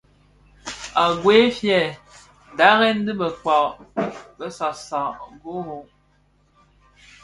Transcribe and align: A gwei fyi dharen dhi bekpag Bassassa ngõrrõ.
A 1.01 1.03
gwei 1.21 1.45
fyi 1.57 1.81
dharen 2.57 2.99
dhi 3.05 3.13
bekpag 3.19 3.73
Bassassa 4.37 5.01
ngõrrõ. 5.35 5.79